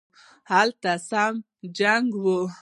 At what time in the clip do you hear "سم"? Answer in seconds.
1.09-1.33